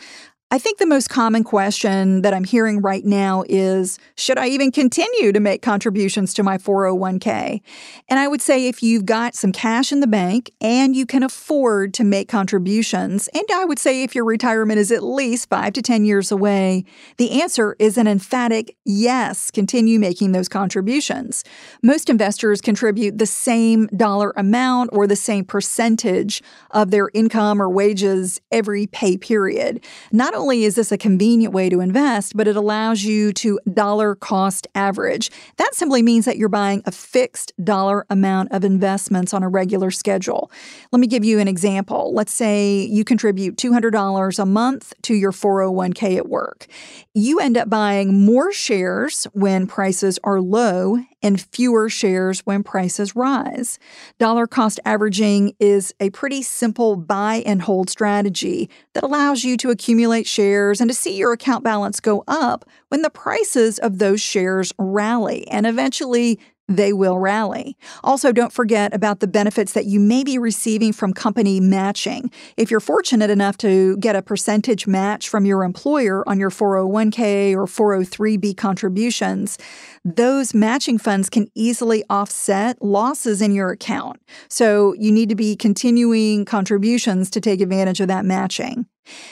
I 0.50 0.56
think 0.56 0.78
the 0.78 0.86
most 0.86 1.10
common 1.10 1.44
question 1.44 2.22
that 2.22 2.32
I'm 2.32 2.44
hearing 2.44 2.80
right 2.80 3.04
now 3.04 3.44
is 3.50 3.98
Should 4.16 4.38
I 4.38 4.46
even 4.46 4.72
continue 4.72 5.30
to 5.30 5.40
make 5.40 5.60
contributions 5.60 6.32
to 6.34 6.42
my 6.42 6.56
401k? 6.56 7.60
And 8.08 8.18
I 8.18 8.28
would 8.28 8.40
say 8.40 8.66
if 8.66 8.82
you've 8.82 9.04
got 9.04 9.34
some 9.34 9.52
cash 9.52 9.92
in 9.92 10.00
the 10.00 10.06
bank 10.06 10.50
and 10.62 10.96
you 10.96 11.04
can 11.04 11.22
afford 11.22 11.92
to 11.94 12.04
make 12.04 12.30
contributions, 12.30 13.28
and 13.34 13.44
I 13.52 13.66
would 13.66 13.78
say 13.78 14.02
if 14.02 14.14
your 14.14 14.24
retirement 14.24 14.78
is 14.78 14.90
at 14.90 15.02
least 15.02 15.50
five 15.50 15.74
to 15.74 15.82
10 15.82 16.06
years 16.06 16.32
away, 16.32 16.86
the 17.18 17.42
answer 17.42 17.76
is 17.78 17.98
an 17.98 18.08
emphatic 18.08 18.74
yes, 18.86 19.50
continue 19.50 19.98
making 19.98 20.32
those 20.32 20.48
contributions. 20.48 21.44
Most 21.82 22.08
investors 22.08 22.62
contribute 22.62 23.18
the 23.18 23.26
same 23.26 23.86
dollar 23.88 24.32
amount 24.34 24.88
or 24.94 25.06
the 25.06 25.14
same 25.14 25.44
percentage 25.44 26.42
of 26.70 26.90
their 26.90 27.10
income 27.12 27.60
or 27.60 27.68
wages 27.68 28.40
every 28.50 28.86
pay 28.86 29.18
period. 29.18 29.84
Not 30.10 30.37
only 30.38 30.64
is 30.64 30.76
this 30.76 30.90
a 30.92 30.96
convenient 30.96 31.52
way 31.52 31.68
to 31.68 31.80
invest, 31.80 32.36
but 32.36 32.48
it 32.48 32.56
allows 32.56 33.02
you 33.02 33.32
to 33.34 33.60
dollar 33.72 34.14
cost 34.14 34.66
average. 34.74 35.30
That 35.56 35.74
simply 35.74 36.00
means 36.00 36.24
that 36.24 36.38
you're 36.38 36.48
buying 36.48 36.82
a 36.86 36.92
fixed 36.92 37.52
dollar 37.62 38.06
amount 38.08 38.52
of 38.52 38.64
investments 38.64 39.34
on 39.34 39.42
a 39.42 39.48
regular 39.48 39.90
schedule. 39.90 40.50
Let 40.92 41.00
me 41.00 41.06
give 41.06 41.24
you 41.24 41.38
an 41.40 41.48
example. 41.48 42.14
Let's 42.14 42.32
say 42.32 42.84
you 42.84 43.04
contribute 43.04 43.56
$200 43.56 44.38
a 44.38 44.46
month 44.46 44.94
to 45.02 45.14
your 45.14 45.32
401k 45.32 46.16
at 46.16 46.28
work. 46.28 46.66
You 47.14 47.40
end 47.40 47.58
up 47.58 47.68
buying 47.68 48.24
more 48.24 48.52
shares 48.52 49.26
when 49.32 49.66
prices 49.66 50.18
are 50.24 50.40
low 50.40 50.98
and 51.22 51.40
fewer 51.40 51.88
shares 51.88 52.40
when 52.40 52.62
prices 52.62 53.16
rise. 53.16 53.78
Dollar 54.18 54.46
cost 54.46 54.80
averaging 54.84 55.54
is 55.58 55.94
a 56.00 56.10
pretty 56.10 56.42
simple 56.42 56.96
buy 56.96 57.42
and 57.46 57.62
hold 57.62 57.90
strategy 57.90 58.70
that 58.94 59.04
allows 59.04 59.44
you 59.44 59.56
to 59.58 59.70
accumulate 59.70 60.26
shares 60.26 60.80
and 60.80 60.90
to 60.90 60.94
see 60.94 61.16
your 61.16 61.32
account 61.32 61.64
balance 61.64 62.00
go 62.00 62.24
up 62.28 62.64
when 62.88 63.02
the 63.02 63.10
prices 63.10 63.78
of 63.78 63.98
those 63.98 64.20
shares 64.20 64.72
rally. 64.78 65.46
And 65.48 65.66
eventually, 65.66 66.38
they 66.68 66.92
will 66.92 67.18
rally. 67.18 67.76
Also, 68.04 68.30
don't 68.30 68.52
forget 68.52 68.94
about 68.94 69.20
the 69.20 69.26
benefits 69.26 69.72
that 69.72 69.86
you 69.86 69.98
may 69.98 70.22
be 70.22 70.38
receiving 70.38 70.92
from 70.92 71.12
company 71.14 71.60
matching. 71.60 72.30
If 72.56 72.70
you're 72.70 72.78
fortunate 72.78 73.30
enough 73.30 73.56
to 73.58 73.96
get 73.96 74.14
a 74.14 74.22
percentage 74.22 74.86
match 74.86 75.28
from 75.28 75.46
your 75.46 75.64
employer 75.64 76.28
on 76.28 76.38
your 76.38 76.50
401k 76.50 77.54
or 77.54 77.66
403b 77.66 78.56
contributions, 78.56 79.58
those 80.04 80.52
matching 80.52 80.98
funds 80.98 81.30
can 81.30 81.48
easily 81.54 82.04
offset 82.10 82.80
losses 82.82 83.40
in 83.40 83.54
your 83.54 83.70
account. 83.70 84.20
So 84.48 84.92
you 84.94 85.10
need 85.10 85.30
to 85.30 85.34
be 85.34 85.56
continuing 85.56 86.44
contributions 86.44 87.30
to 87.30 87.40
take 87.40 87.60
advantage 87.60 88.00
of 88.00 88.08
that 88.08 88.24
matching. 88.24 88.86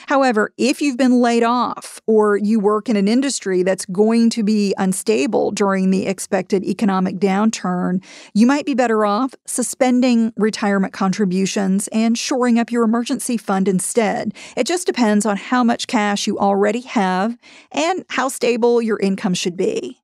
However, 0.07 0.51
if 0.57 0.81
you've 0.81 0.97
been 0.97 1.21
laid 1.21 1.43
off 1.43 2.01
or 2.07 2.37
you 2.37 2.59
work 2.59 2.89
in 2.89 2.95
an 2.95 3.07
industry 3.07 3.63
that's 3.63 3.85
going 3.85 4.29
to 4.31 4.43
be 4.43 4.73
unstable 4.77 5.51
during 5.51 5.89
the 5.89 6.07
expected 6.07 6.63
economic 6.63 7.17
downturn, 7.17 8.03
you 8.33 8.47
might 8.47 8.65
be 8.65 8.73
better 8.73 9.05
off 9.05 9.33
suspending 9.45 10.33
retirement 10.37 10.93
contributions 10.93 11.87
and 11.89 12.17
shoring 12.17 12.59
up 12.59 12.71
your 12.71 12.83
emergency 12.83 13.37
fund 13.37 13.67
instead. 13.67 14.33
It 14.55 14.67
just 14.67 14.85
depends 14.85 15.25
on 15.25 15.37
how 15.37 15.63
much 15.63 15.87
cash 15.87 16.27
you 16.27 16.37
already 16.37 16.81
have 16.81 17.37
and 17.71 18.05
how 18.09 18.29
stable 18.29 18.81
your 18.81 18.99
income 18.99 19.33
should 19.33 19.57
be. 19.57 20.01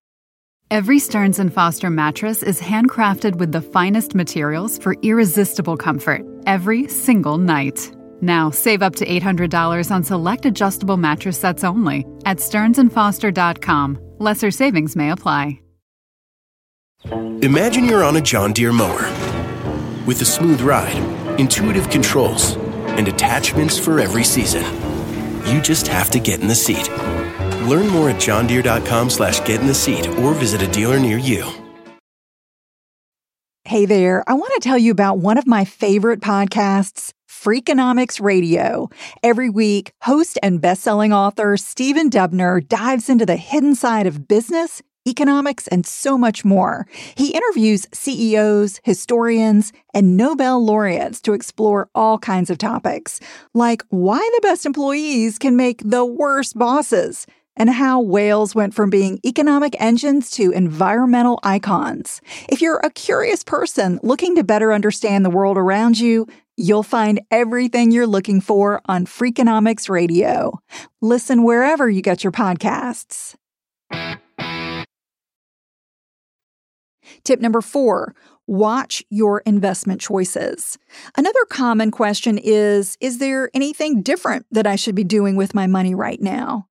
Every 0.74 0.98
Stearns 0.98 1.38
and 1.38 1.54
Foster 1.54 1.92
mattress 1.92 2.42
is 2.42 2.60
handcrafted 2.60 3.36
with 3.36 3.52
the 3.52 3.62
finest 3.62 4.16
materials 4.16 4.80
for 4.80 4.96
irresistible 5.04 5.78
comfort 5.78 6.26
every 6.48 6.88
single 6.88 7.38
night. 7.38 7.93
Now, 8.24 8.50
save 8.52 8.82
up 8.82 8.96
to 8.96 9.06
$800 9.06 9.92
on 9.92 10.04
select 10.04 10.46
adjustable 10.46 10.98
mattress 10.98 11.40
sets 11.40 11.64
only 11.64 12.06
at 12.26 12.38
stearnsandfoster.com. 12.38 14.00
Lesser 14.18 14.50
savings 14.50 14.96
may 14.96 15.12
apply. 15.12 15.60
Imagine 17.44 17.84
you're 17.84 18.04
on 18.04 18.16
a 18.16 18.22
John 18.22 18.54
Deere 18.54 18.72
mower 18.72 19.04
with 20.06 20.22
a 20.22 20.26
smooth 20.26 20.62
ride, 20.62 20.96
intuitive 21.38 21.90
controls, 21.90 22.56
and 22.98 23.10
attachments 23.10 23.78
for 23.78 24.00
every 24.00 24.24
season. 24.24 24.64
You 25.46 25.62
just 25.62 25.88
have 25.88 26.10
to 26.12 26.20
get 26.20 26.40
in 26.40 26.48
the 26.48 26.56
seat. 26.56 26.90
Learn 27.68 27.90
more 27.90 28.10
at 28.10 28.22
johndeere.com 28.22 29.10
slash 29.10 29.40
get 29.46 29.60
in 29.60 29.68
the 29.68 29.74
seat 29.74 30.08
or 30.20 30.34
visit 30.34 30.62
a 30.62 30.68
dealer 30.68 31.00
near 31.00 31.18
you. 31.18 31.52
Hey 33.66 33.86
there, 33.86 34.24
I 34.28 34.34
want 34.34 34.54
to 34.54 34.60
tell 34.60 34.78
you 34.78 34.92
about 34.92 35.20
one 35.20 35.38
of 35.38 35.48
my 35.48 35.66
favorite 35.66 36.20
podcasts, 36.20 37.14
Freakonomics 37.44 38.22
Radio. 38.22 38.90
Every 39.22 39.50
week, 39.50 39.92
host 40.04 40.40
and 40.42 40.62
best-selling 40.62 41.12
author 41.12 41.58
Stephen 41.58 42.10
Dubner 42.10 42.66
dives 42.66 43.10
into 43.10 43.26
the 43.26 43.36
hidden 43.36 43.76
side 43.76 44.08
of 44.08 44.30
business, 44.30 44.82
economics, 45.06 45.68
and 45.68 45.86
so 45.86 46.18
much 46.18 46.46
more. 46.46 46.88
He 47.16 47.34
interviews 47.34 47.86
CEOs, 47.92 48.80
historians, 48.86 49.74
and 49.94 50.16
Nobel 50.16 50.64
laureates 50.64 51.20
to 51.24 51.34
explore 51.34 51.90
all 51.94 52.18
kinds 52.18 52.50
of 52.50 52.60
topics, 52.60 53.20
like 53.54 53.84
why 53.90 54.20
the 54.36 54.42
best 54.42 54.66
employees 54.66 55.38
can 55.38 55.58
make 55.58 55.82
the 55.84 56.06
worst 56.06 56.58
bosses 56.58 57.28
and 57.56 57.70
how 57.70 58.00
whales 58.00 58.56
went 58.56 58.74
from 58.74 58.90
being 58.90 59.20
economic 59.26 59.76
engines 59.80 60.32
to 60.32 60.52
environmental 60.52 61.40
icons. 61.44 62.22
If 62.50 62.62
you're 62.62 62.80
a 62.80 62.90
curious 62.90 63.44
person 63.44 64.00
looking 64.02 64.36
to 64.36 64.44
better 64.44 64.74
understand 64.74 65.24
the 65.24 65.30
world 65.30 65.58
around 65.58 66.00
you, 66.00 66.28
you'll 66.58 66.84
find 66.84 67.22
everything 67.32 67.92
you're 67.92 68.08
looking 68.08 68.42
for 68.42 68.82
on 68.86 69.06
Freakonomics 69.06 69.90
Radio. 69.90 70.60
Listen 71.02 71.44
wherever 71.44 71.90
you 71.90 72.02
get 72.02 72.24
your 72.24 72.32
podcasts. 72.32 73.36
Tip 77.24 77.40
number 77.40 77.62
four 77.62 78.16
watch 78.46 79.02
your 79.10 79.40
investment 79.46 80.02
choices. 80.02 80.78
Another 81.16 81.46
common 81.50 81.92
question 81.92 82.38
is 82.38 82.98
Is 83.00 83.20
there 83.20 83.50
anything 83.54 84.02
different 84.02 84.46
that 84.52 84.68
I 84.68 84.76
should 84.76 84.96
be 84.96 85.04
doing 85.04 85.36
with 85.36 85.54
my 85.54 85.68
money 85.68 85.96
right 85.96 86.22
now? 86.22 86.68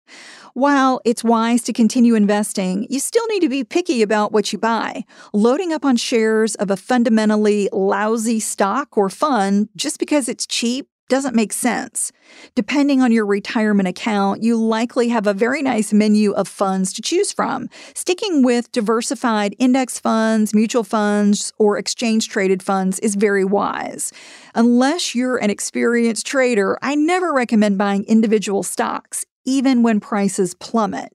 While 0.56 1.02
it's 1.04 1.22
wise 1.22 1.62
to 1.64 1.74
continue 1.74 2.14
investing, 2.14 2.86
you 2.88 2.98
still 2.98 3.26
need 3.26 3.40
to 3.40 3.48
be 3.50 3.62
picky 3.62 4.00
about 4.00 4.32
what 4.32 4.54
you 4.54 4.58
buy. 4.58 5.04
Loading 5.34 5.70
up 5.70 5.84
on 5.84 5.96
shares 5.96 6.54
of 6.54 6.70
a 6.70 6.78
fundamentally 6.78 7.68
lousy 7.74 8.40
stock 8.40 8.96
or 8.96 9.10
fund 9.10 9.68
just 9.76 9.98
because 9.98 10.30
it's 10.30 10.46
cheap 10.46 10.88
doesn't 11.10 11.36
make 11.36 11.52
sense. 11.52 12.10
Depending 12.54 13.02
on 13.02 13.12
your 13.12 13.26
retirement 13.26 13.86
account, 13.86 14.42
you 14.42 14.56
likely 14.56 15.08
have 15.08 15.26
a 15.26 15.34
very 15.34 15.60
nice 15.60 15.92
menu 15.92 16.32
of 16.32 16.48
funds 16.48 16.94
to 16.94 17.02
choose 17.02 17.34
from. 17.34 17.68
Sticking 17.94 18.42
with 18.42 18.72
diversified 18.72 19.54
index 19.58 19.98
funds, 19.98 20.54
mutual 20.54 20.84
funds, 20.84 21.52
or 21.58 21.76
exchange 21.76 22.30
traded 22.30 22.62
funds 22.62 22.98
is 23.00 23.14
very 23.14 23.44
wise. 23.44 24.10
Unless 24.54 25.14
you're 25.14 25.36
an 25.36 25.50
experienced 25.50 26.26
trader, 26.26 26.78
I 26.80 26.94
never 26.94 27.30
recommend 27.34 27.76
buying 27.76 28.04
individual 28.04 28.62
stocks, 28.62 29.26
even 29.46 29.82
when 29.82 30.00
prices 30.00 30.54
plummet. 30.54 31.12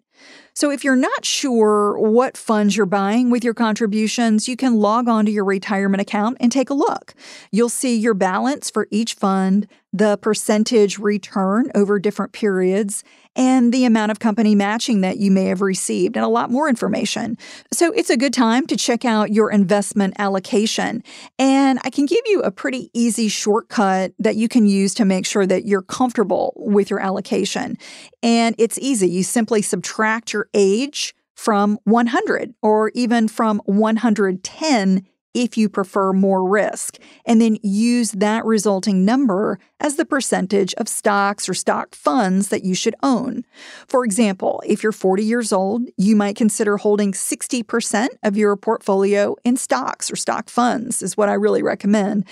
So, 0.53 0.69
if 0.69 0.83
you're 0.83 0.95
not 0.95 1.23
sure 1.23 1.97
what 1.97 2.35
funds 2.35 2.75
you're 2.75 2.85
buying 2.85 3.29
with 3.29 3.43
your 3.43 3.53
contributions, 3.53 4.47
you 4.47 4.57
can 4.57 4.75
log 4.75 5.07
on 5.07 5.25
to 5.25 5.31
your 5.31 5.45
retirement 5.45 6.01
account 6.01 6.37
and 6.39 6.51
take 6.51 6.69
a 6.69 6.75
look. 6.75 7.13
You'll 7.51 7.69
see 7.69 7.97
your 7.97 8.13
balance 8.13 8.69
for 8.69 8.87
each 8.91 9.13
fund, 9.13 9.67
the 9.93 10.17
percentage 10.17 10.97
return 10.97 11.69
over 11.75 11.99
different 11.99 12.31
periods, 12.31 13.03
and 13.35 13.73
the 13.73 13.85
amount 13.85 14.11
of 14.11 14.19
company 14.19 14.55
matching 14.55 15.01
that 15.01 15.17
you 15.17 15.31
may 15.31 15.45
have 15.45 15.61
received, 15.61 16.15
and 16.17 16.25
a 16.25 16.29
lot 16.29 16.49
more 16.49 16.67
information. 16.67 17.37
So 17.71 17.91
it's 17.93 18.09
a 18.09 18.17
good 18.17 18.33
time 18.33 18.67
to 18.67 18.75
check 18.75 19.05
out 19.05 19.31
your 19.31 19.51
investment 19.51 20.15
allocation. 20.17 21.03
And 21.39 21.79
I 21.83 21.89
can 21.89 22.05
give 22.05 22.23
you 22.25 22.41
a 22.41 22.51
pretty 22.51 22.89
easy 22.93 23.27
shortcut 23.27 24.13
that 24.19 24.35
you 24.35 24.47
can 24.47 24.65
use 24.65 24.93
to 24.95 25.05
make 25.05 25.25
sure 25.25 25.45
that 25.45 25.65
you're 25.65 25.81
comfortable 25.81 26.53
with 26.57 26.89
your 26.89 26.99
allocation. 26.99 27.77
And 28.21 28.55
it's 28.57 28.77
easy. 28.79 29.09
You 29.09 29.23
simply 29.23 29.61
subtract 29.61 30.33
your 30.33 30.49
age 30.53 31.15
from 31.35 31.79
100 31.85 32.53
or 32.61 32.91
even 32.93 33.27
from 33.27 33.61
110 33.65 35.07
if 35.33 35.57
you 35.57 35.69
prefer 35.69 36.13
more 36.13 36.47
risk, 36.47 36.97
and 37.25 37.41
then 37.41 37.57
use 37.63 38.11
that 38.11 38.45
resulting 38.45 39.05
number 39.05 39.59
as 39.79 39.95
the 39.95 40.05
percentage 40.05 40.73
of 40.75 40.87
stocks 40.87 41.47
or 41.47 41.53
stock 41.53 41.95
funds 41.95 42.49
that 42.49 42.63
you 42.63 42.75
should 42.75 42.95
own. 43.01 43.43
For 43.87 44.03
example, 44.03 44.61
if 44.65 44.83
you're 44.83 44.91
40 44.91 45.23
years 45.23 45.51
old, 45.51 45.83
you 45.97 46.15
might 46.15 46.35
consider 46.35 46.77
holding 46.77 47.13
60% 47.13 48.07
of 48.23 48.37
your 48.37 48.55
portfolio 48.55 49.35
in 49.43 49.57
stocks 49.57 50.11
or 50.11 50.15
stock 50.15 50.49
funds, 50.49 51.01
is 51.01 51.17
what 51.17 51.29
I 51.29 51.33
really 51.33 51.63
recommend. 51.63 52.25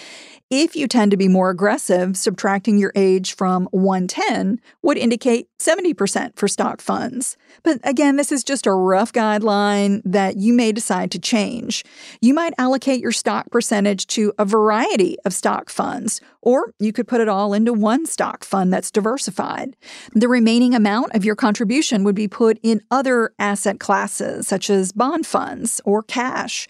If 0.51 0.75
you 0.75 0.87
tend 0.87 1.11
to 1.11 1.17
be 1.17 1.27
more 1.27 1.51
aggressive, 1.51 2.17
subtracting 2.17 2.79
your 2.79 2.91
age 2.95 3.35
from 3.35 3.67
110 3.69 4.59
would 4.81 4.97
indicate 4.97 5.47
70% 5.59 6.35
for 6.35 6.47
stock 6.47 6.81
funds. 6.81 7.37
But 7.61 7.79
again, 7.83 8.15
this 8.15 8.31
is 8.31 8.43
just 8.43 8.65
a 8.65 8.73
rough 8.73 9.13
guideline 9.13 10.01
that 10.05 10.37
you 10.37 10.51
may 10.53 10.71
decide 10.71 11.11
to 11.11 11.19
change. 11.19 11.85
You 12.19 12.33
might 12.33 12.55
allocate 12.57 12.99
your 12.99 13.11
stock 13.11 13.51
percentage 13.51 14.07
to 14.07 14.33
a 14.39 14.45
variety 14.45 15.17
of 15.23 15.35
stock 15.35 15.69
funds, 15.69 16.19
or 16.41 16.73
you 16.79 16.93
could 16.93 17.07
put 17.07 17.21
it 17.21 17.27
all 17.27 17.53
into 17.53 17.73
one 17.73 18.05
stock 18.05 18.43
fund 18.43 18.71
that's 18.71 18.91
diversified. 18.91 19.75
The 20.13 20.27
remaining 20.27 20.73
amount 20.73 21.15
of 21.15 21.25
your 21.25 21.35
contribution 21.35 22.03
would 22.03 22.15
be 22.15 22.27
put 22.27 22.59
in 22.63 22.81
other 22.89 23.33
asset 23.39 23.79
classes, 23.79 24.47
such 24.47 24.69
as 24.69 24.91
bond 24.91 25.25
funds 25.25 25.81
or 25.83 26.01
cash. 26.03 26.67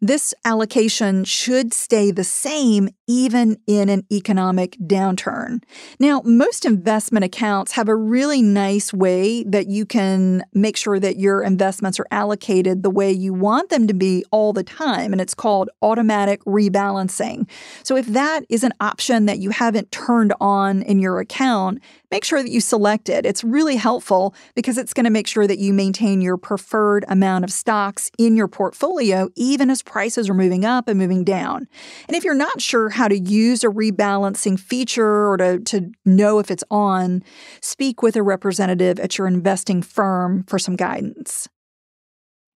This 0.00 0.32
allocation 0.44 1.24
should 1.24 1.74
stay 1.74 2.12
the 2.12 2.22
same 2.22 2.88
even 3.08 3.56
in 3.66 3.88
an 3.88 4.04
economic 4.12 4.76
downturn. 4.82 5.62
Now, 5.98 6.22
most 6.24 6.64
investment 6.64 7.24
accounts 7.24 7.72
have 7.72 7.88
a 7.88 7.96
really 7.96 8.40
nice 8.40 8.92
way 8.92 9.42
that 9.44 9.66
you 9.66 9.84
can 9.86 10.44
make 10.52 10.76
sure 10.76 11.00
that 11.00 11.16
your 11.16 11.42
investments 11.42 11.98
are 11.98 12.06
allocated 12.12 12.82
the 12.82 12.90
way 12.90 13.10
you 13.10 13.34
want 13.34 13.70
them 13.70 13.88
to 13.88 13.94
be 13.94 14.24
all 14.30 14.52
the 14.52 14.62
time, 14.62 15.10
and 15.10 15.20
it's 15.20 15.34
called 15.34 15.68
automatic 15.82 16.44
rebalancing. 16.44 17.48
So, 17.82 17.96
if 17.96 18.06
that 18.06 18.44
is 18.48 18.62
an 18.62 18.74
option 18.80 19.07
that 19.08 19.38
you 19.38 19.50
haven't 19.50 19.90
turned 19.90 20.32
on 20.40 20.82
in 20.82 20.98
your 20.98 21.20
account, 21.20 21.80
make 22.10 22.24
sure 22.24 22.42
that 22.42 22.50
you 22.50 22.60
select 22.60 23.08
it. 23.08 23.26
It's 23.26 23.42
really 23.42 23.76
helpful 23.76 24.34
because 24.54 24.78
it's 24.78 24.94
going 24.94 25.04
to 25.04 25.10
make 25.10 25.26
sure 25.26 25.46
that 25.46 25.58
you 25.58 25.72
maintain 25.72 26.20
your 26.20 26.36
preferred 26.36 27.04
amount 27.08 27.44
of 27.44 27.52
stocks 27.52 28.10
in 28.18 28.36
your 28.36 28.48
portfolio, 28.48 29.28
even 29.34 29.70
as 29.70 29.82
prices 29.82 30.28
are 30.28 30.34
moving 30.34 30.64
up 30.64 30.88
and 30.88 30.98
moving 30.98 31.24
down. 31.24 31.66
And 32.06 32.16
if 32.16 32.24
you're 32.24 32.34
not 32.34 32.60
sure 32.60 32.90
how 32.90 33.08
to 33.08 33.18
use 33.18 33.64
a 33.64 33.68
rebalancing 33.68 34.58
feature 34.58 35.28
or 35.28 35.36
to, 35.38 35.58
to 35.60 35.90
know 36.04 36.38
if 36.38 36.50
it's 36.50 36.64
on, 36.70 37.22
speak 37.60 38.02
with 38.02 38.16
a 38.16 38.22
representative 38.22 38.98
at 39.00 39.18
your 39.18 39.26
investing 39.26 39.82
firm 39.82 40.44
for 40.44 40.58
some 40.58 40.76
guidance. 40.76 41.48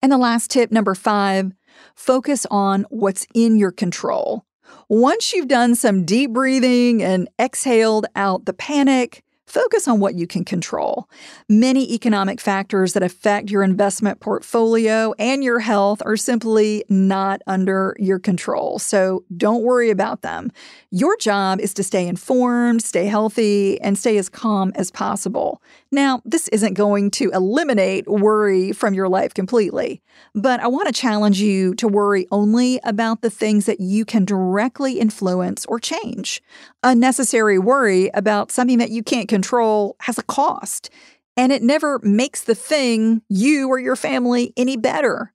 And 0.02 0.12
the 0.12 0.18
last 0.18 0.50
tip, 0.50 0.72
number 0.72 0.96
five, 0.96 1.52
focus 1.96 2.48
on 2.50 2.86
what's 2.90 3.28
in 3.34 3.56
your 3.56 3.72
control. 3.72 4.46
Once 4.90 5.34
you've 5.34 5.48
done 5.48 5.76
some 5.76 6.06
deep 6.06 6.32
breathing 6.32 7.02
and 7.02 7.30
exhaled 7.40 8.06
out 8.16 8.46
the 8.46 8.54
panic, 8.54 9.24
Focus 9.52 9.86
on 9.86 10.00
what 10.00 10.16
you 10.16 10.28
can 10.28 10.46
control. 10.46 11.10
Many 11.50 11.94
economic 11.94 12.40
factors 12.40 12.94
that 12.94 13.04
affect 13.04 13.52
your 13.52 13.64
investment 13.64 14.22
portfolio 14.22 15.14
and 15.20 15.44
your 15.44 15.60
health 15.60 16.02
are 16.06 16.16
simply 16.16 16.86
not 16.88 17.42
under 17.48 17.94
your 18.00 18.18
control. 18.18 18.80
So 18.80 19.26
don't 19.36 19.64
worry 19.64 19.90
about 19.90 20.22
them. 20.22 20.54
Your 20.90 21.18
job 21.18 21.60
is 21.60 21.74
to 21.74 21.84
stay 21.84 22.08
informed, 22.08 22.82
stay 22.82 23.08
healthy, 23.08 23.78
and 23.82 23.98
stay 23.98 24.18
as 24.18 24.30
calm 24.30 24.72
as 24.76 24.90
possible. 24.90 25.62
Now, 25.94 26.22
this 26.24 26.48
isn't 26.50 26.76
going 26.76 27.12
to 27.12 27.32
eliminate 27.32 28.08
worry 28.08 28.72
from 28.72 28.94
your 28.94 29.10
life 29.10 29.34
completely, 29.34 30.02
but 30.34 30.62
I 30.62 30.68
want 30.68 30.88
to 30.88 30.94
challenge 30.94 31.42
you 31.42 31.76
to 31.76 31.88
worry 31.88 32.28
only 32.32 32.80
about 32.86 33.22
the 33.22 33.30
things 33.30 33.66
that 33.66 33.82
you 33.82 34.06
can 34.06 34.24
directly 34.24 35.00
influence 35.00 35.66
or 35.66 35.80
change. 35.80 36.42
Unnecessary 36.82 37.60
worry 37.60 38.10
about 38.14 38.52
something 38.52 38.78
that 38.78 38.90
you 38.90 39.04
can't 39.04 39.28
control 39.28 39.98
has 40.02 40.18
a 40.18 40.24
cost, 40.24 40.90
and 41.36 41.52
it 41.52 41.62
never 41.62 42.00
makes 42.00 42.42
the 42.44 42.56
thing, 42.56 43.22
you 43.28 43.68
or 43.68 43.78
your 43.78 43.98
family, 43.98 44.54
any 44.56 44.78
better. 44.78 45.34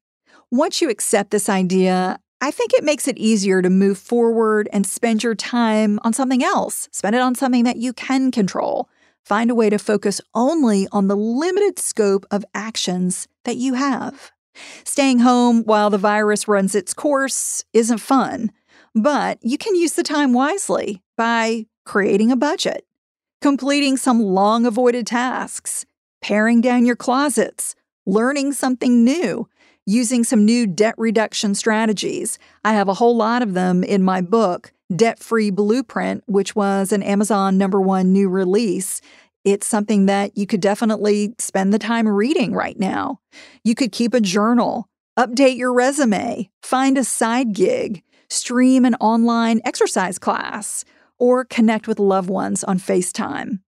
Once 0.50 0.80
you 0.80 0.88
accept 0.88 1.32
this 1.32 1.50
idea, 1.50 2.18
I 2.40 2.50
think 2.50 2.72
it 2.72 2.84
makes 2.84 3.08
it 3.08 3.18
easier 3.18 3.60
to 3.60 3.68
move 3.68 3.98
forward 3.98 4.70
and 4.72 4.86
spend 4.86 5.22
your 5.22 5.34
time 5.34 6.00
on 6.02 6.14
something 6.14 6.42
else. 6.42 6.88
Spend 6.92 7.14
it 7.14 7.20
on 7.20 7.34
something 7.34 7.64
that 7.64 7.76
you 7.76 7.92
can 7.92 8.30
control. 8.30 8.88
Find 9.26 9.50
a 9.50 9.56
way 9.56 9.70
to 9.70 9.78
focus 9.78 10.20
only 10.36 10.86
on 10.92 11.08
the 11.08 11.16
limited 11.16 11.80
scope 11.80 12.24
of 12.30 12.44
actions 12.54 13.26
that 13.44 13.56
you 13.56 13.74
have. 13.74 14.30
Staying 14.84 15.18
home 15.18 15.64
while 15.64 15.90
the 15.90 15.98
virus 15.98 16.46
runs 16.46 16.76
its 16.76 16.94
course 16.94 17.64
isn't 17.72 17.98
fun, 17.98 18.52
but 18.94 19.38
you 19.42 19.58
can 19.58 19.74
use 19.74 19.94
the 19.94 20.04
time 20.04 20.32
wisely 20.32 21.02
by 21.16 21.66
creating 21.84 22.30
a 22.30 22.36
budget, 22.36 22.86
completing 23.42 23.96
some 23.96 24.22
long 24.22 24.64
avoided 24.64 25.08
tasks, 25.08 25.84
paring 26.22 26.60
down 26.60 26.86
your 26.86 26.94
closets, 26.94 27.74
learning 28.06 28.52
something 28.52 29.02
new, 29.02 29.48
using 29.84 30.22
some 30.22 30.44
new 30.44 30.68
debt 30.68 30.94
reduction 30.98 31.56
strategies. 31.56 32.38
I 32.64 32.74
have 32.74 32.88
a 32.88 32.94
whole 32.94 33.16
lot 33.16 33.42
of 33.42 33.54
them 33.54 33.82
in 33.82 34.04
my 34.04 34.20
book, 34.20 34.72
Debt 34.94 35.18
Free 35.18 35.50
Blueprint, 35.50 36.22
which 36.26 36.54
was 36.54 36.92
an 36.92 37.02
Amazon 37.02 37.58
number 37.58 37.80
one 37.80 38.12
new 38.12 38.28
release. 38.28 39.00
It's 39.44 39.66
something 39.66 40.06
that 40.06 40.36
you 40.36 40.46
could 40.46 40.60
definitely 40.60 41.34
spend 41.38 41.72
the 41.72 41.78
time 41.78 42.08
reading 42.08 42.52
right 42.52 42.78
now. 42.78 43.20
You 43.64 43.74
could 43.74 43.92
keep 43.92 44.14
a 44.14 44.20
journal, 44.20 44.88
update 45.18 45.56
your 45.56 45.72
resume, 45.72 46.50
find 46.62 46.98
a 46.98 47.04
side 47.04 47.52
gig, 47.52 48.02
stream 48.28 48.84
an 48.84 48.94
online 48.96 49.60
exercise 49.64 50.18
class, 50.18 50.84
or 51.18 51.44
connect 51.44 51.88
with 51.88 51.98
loved 51.98 52.28
ones 52.28 52.62
on 52.64 52.78
FaceTime. 52.78 53.60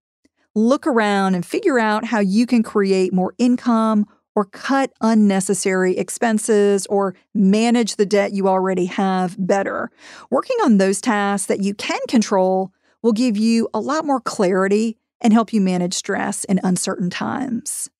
Look 0.55 0.87
around 0.87 1.35
and 1.35 1.47
figure 1.47 1.79
out 1.79 2.05
how 2.05 2.21
you 2.21 2.47
can 2.47 2.63
create 2.63 3.13
more 3.13 3.35
income 3.39 4.07
or 4.39 4.45
cut 4.45 4.93
unnecessary 5.01 5.99
expenses 5.99 6.87
or 6.87 7.13
manage 7.35 7.97
the 7.97 8.07
debt 8.07 8.33
you 8.33 8.47
already 8.47 8.85
have 8.85 9.35
better. 9.37 9.91
Working 10.31 10.57
on 10.63 10.79
those 10.79 11.01
tasks 11.01 11.49
that 11.49 11.61
you 11.61 11.75
can 11.75 11.99
control 12.07 12.73
will 13.03 13.13
give 13.13 13.37
you 13.37 13.69
a 13.75 13.81
lot 13.81 14.05
more 14.05 14.21
clarity 14.21 14.97
and 15.21 15.33
help 15.33 15.53
you 15.53 15.61
manage 15.61 15.95
stress 15.95 16.45
in 16.45 16.61
uncertain 16.63 17.11
times. 17.11 17.91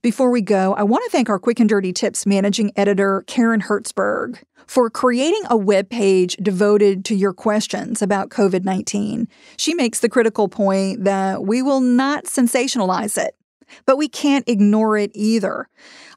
Before 0.00 0.30
we 0.30 0.40
go, 0.40 0.72
I 0.76 0.82
want 0.82 1.04
to 1.04 1.10
thank 1.10 1.28
our 1.28 1.38
Quick 1.38 1.60
and 1.60 1.68
Dirty 1.68 1.92
Tips 1.92 2.24
managing 2.24 2.72
editor, 2.74 3.22
Karen 3.26 3.60
Hertzberg, 3.60 4.42
for 4.66 4.88
creating 4.88 5.42
a 5.50 5.58
web 5.58 5.90
page 5.90 6.36
devoted 6.36 7.04
to 7.04 7.14
your 7.14 7.34
questions 7.34 8.00
about 8.00 8.30
COVID 8.30 8.64
19. 8.64 9.28
She 9.58 9.74
makes 9.74 10.00
the 10.00 10.08
critical 10.08 10.48
point 10.48 11.04
that 11.04 11.42
we 11.42 11.60
will 11.60 11.82
not 11.82 12.24
sensationalize 12.24 13.22
it 13.22 13.36
but 13.86 13.96
we 13.96 14.08
can't 14.08 14.48
ignore 14.48 14.96
it 14.96 15.10
either. 15.14 15.68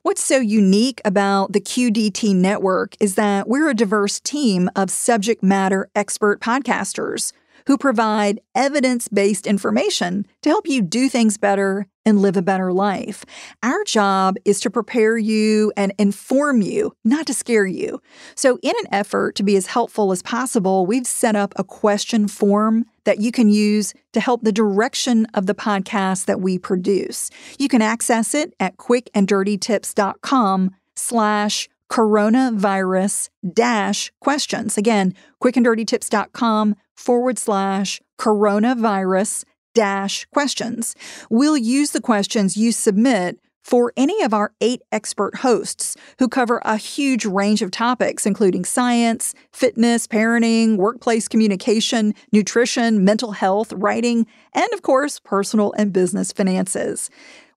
What's 0.01 0.23
so 0.23 0.39
unique 0.39 1.01
about 1.05 1.53
the 1.53 1.61
QDT 1.61 2.35
network 2.35 2.95
is 2.99 3.15
that 3.15 3.47
we're 3.47 3.69
a 3.69 3.73
diverse 3.73 4.19
team 4.19 4.69
of 4.75 4.91
subject 4.91 5.41
matter 5.41 5.89
expert 5.95 6.41
podcasters 6.41 7.31
who 7.67 7.77
provide 7.77 8.39
evidence 8.55 9.07
based 9.07 9.47
information 9.47 10.25
to 10.41 10.49
help 10.49 10.67
you 10.67 10.81
do 10.81 11.09
things 11.09 11.37
better 11.37 11.87
and 12.05 12.21
live 12.21 12.35
a 12.35 12.41
better 12.41 12.73
life. 12.73 13.25
Our 13.61 13.83
job 13.85 14.35
is 14.45 14.59
to 14.61 14.69
prepare 14.69 15.17
you 15.17 15.71
and 15.77 15.93
inform 15.97 16.61
you, 16.61 16.93
not 17.03 17.27
to 17.27 17.33
scare 17.33 17.65
you. 17.65 18.01
So, 18.35 18.59
in 18.61 18.73
an 18.77 18.93
effort 18.93 19.35
to 19.35 19.43
be 19.43 19.55
as 19.55 19.67
helpful 19.67 20.11
as 20.11 20.21
possible, 20.21 20.85
we've 20.85 21.07
set 21.07 21.35
up 21.35 21.53
a 21.55 21.63
question 21.63 22.27
form 22.27 22.85
that 23.05 23.19
you 23.19 23.31
can 23.31 23.49
use 23.49 23.93
to 24.13 24.19
help 24.19 24.43
the 24.43 24.51
direction 24.51 25.25
of 25.33 25.45
the 25.45 25.55
podcast 25.55 26.25
that 26.25 26.41
we 26.41 26.57
produce. 26.57 27.29
You 27.57 27.67
can 27.67 27.81
access 27.81 28.33
it 28.33 28.53
at 28.59 28.77
quickanddirtytips.com 28.77 30.71
slash 30.95 31.69
coronavirus 31.91 33.29
dash 33.53 34.11
questions. 34.19 34.77
Again, 34.77 35.13
quickanddirtytips.com 35.43 36.75
forward 36.95 37.37
slash 37.37 38.01
coronavirus 38.19 39.45
dash 39.73 40.25
questions. 40.33 40.95
We'll 41.29 41.57
use 41.57 41.91
the 41.91 42.01
questions 42.01 42.57
you 42.57 42.71
submit 42.71 43.39
for 43.63 43.93
any 43.95 44.21
of 44.21 44.33
our 44.33 44.53
eight 44.61 44.81
expert 44.91 45.37
hosts 45.37 45.95
who 46.19 46.27
cover 46.27 46.61
a 46.65 46.77
huge 46.77 47.25
range 47.25 47.61
of 47.61 47.71
topics, 47.71 48.25
including 48.25 48.65
science, 48.65 49.33
fitness, 49.53 50.05
parenting, 50.05 50.75
workplace 50.77 51.27
communication, 51.27 52.13
nutrition, 52.31 53.03
mental 53.05 53.31
health, 53.31 53.71
writing, 53.73 54.27
and 54.53 54.71
of 54.73 54.81
course, 54.81 55.19
personal 55.19 55.73
and 55.77 55.93
business 55.93 56.31
finances. 56.31 57.09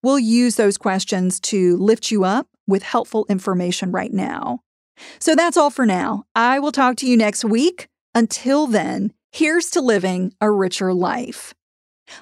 We'll 0.03 0.21
use 0.21 0.57
those 0.57 0.79
questions 0.79 1.41
to 1.41 1.77
lift 1.77 2.11
you 2.11 2.25
up 2.25 2.47
with 2.67 2.83
helpful 2.83 3.27
information 3.29 3.91
right 3.91 4.13
now. 4.13 4.61
So 5.19 5.35
that's 5.35 5.57
all 5.57 5.71
for 5.71 5.85
now. 5.85 6.25
I 6.35 6.59
will 6.59 6.73
talk 6.73 6.97
to 6.97 7.07
you 7.07 7.17
next 7.17 7.45
week. 7.45 7.89
Until 8.15 8.67
then, 8.67 9.13
here's 9.33 9.71
to 9.71 9.81
living 9.81 10.33
a 10.41 10.51
richer 10.51 10.93
life. 10.93 11.55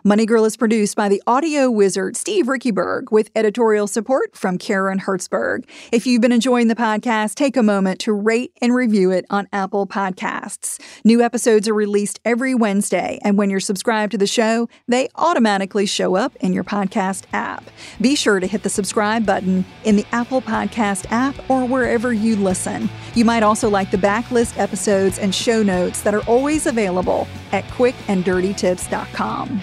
Money 0.03 0.27
Girl 0.27 0.44
is 0.44 0.57
produced 0.57 0.97
by 0.97 1.09
the 1.09 1.23
audio 1.27 1.70
wizard 1.70 2.16
Steve 2.16 2.47
Riekeberg 2.47 3.11
with 3.11 3.31
editorial 3.35 3.87
support 3.87 4.37
from 4.37 4.59
Karen 4.59 5.01
Hertzberg. 5.01 5.68
If 5.92 6.07
you've 6.07 6.20
been 6.20 6.33
enjoying 6.33 6.68
the 6.68 6.75
podcast, 6.75 7.35
take 7.35 7.57
a 7.57 7.62
moment 7.62 8.01
to 8.01 8.12
rate 8.12 8.53
and 8.61 8.75
review 8.75 9.11
it 9.11 9.25
on 9.31 9.49
Apple 9.53 9.87
Podcasts. 9.87 10.81
New 11.05 11.23
episodes 11.23 11.68
are 11.68 11.75
released 11.75 12.20
every 12.25 12.55
Wednesday, 12.55 13.18
and 13.23 13.38
when 13.38 13.51
you're 13.51 13.61
subscribed 13.61 14.12
to 14.12 14.18
the 14.18 14.27
show, 14.27 14.68
they 14.88 15.09
automatically 15.16 15.87
show 15.87 16.16
up 16.16 16.35
in 16.37 16.53
your 16.53 16.64
podcast 16.64 17.25
app. 17.33 17.64
Be 18.01 18.14
sure 18.14 18.40
to 18.40 18.47
hit 18.47 18.62
the 18.62 18.70
subscribe 18.70 19.25
button 19.27 19.64
in 19.85 19.97
the 19.97 20.07
Apple 20.12 20.42
Podcast 20.42 21.07
app 21.11 21.35
or 21.51 21.64
wherever 21.66 22.12
you 22.12 22.37
listen. 22.37 22.88
You 23.14 23.25
might 23.25 23.42
also 23.42 23.68
like 23.68 23.90
the 23.90 23.97
backlist 23.97 24.59
episodes 24.59 25.18
and 25.18 25.35
show 25.35 25.62
notes 25.62 26.03
that 26.03 26.14
are 26.14 26.23
always 26.25 26.66
available 26.66 27.27
at 27.53 27.64
quickanddirtytips.com. 27.64 29.61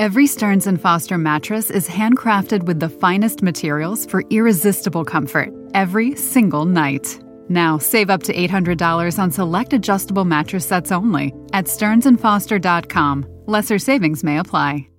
Every 0.00 0.26
Stearns 0.26 0.66
and 0.66 0.80
Foster 0.80 1.18
mattress 1.18 1.70
is 1.70 1.86
handcrafted 1.86 2.62
with 2.62 2.80
the 2.80 2.88
finest 2.88 3.42
materials 3.42 4.06
for 4.06 4.24
irresistible 4.30 5.04
comfort 5.04 5.50
every 5.74 6.16
single 6.16 6.64
night. 6.64 7.22
Now, 7.50 7.76
save 7.76 8.08
up 8.08 8.22
to 8.22 8.32
$800 8.32 9.18
on 9.18 9.30
select 9.30 9.74
adjustable 9.74 10.24
mattress 10.24 10.66
sets 10.66 10.90
only 10.90 11.34
at 11.52 11.66
stearnsandfoster.com. 11.66 13.26
Lesser 13.44 13.78
savings 13.78 14.24
may 14.24 14.38
apply. 14.38 14.89